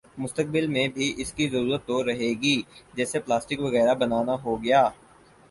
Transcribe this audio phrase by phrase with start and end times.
[0.17, 2.55] مستقبل میں بھی اس کی ضرورت تو رہے ہی گی
[2.93, 4.81] جیسے پلاسٹک وغیرہ بنا نا ہوگیا